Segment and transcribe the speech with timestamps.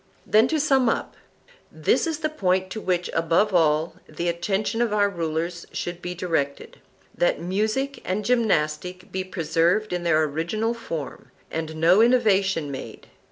[0.25, 1.15] Then to sum up:
[1.71, 6.15] This is the point to which, above all, the attention of our rulers should be
[6.15, 13.09] directed,—that music and gymnastic be preserved in their original form, and no innovation made.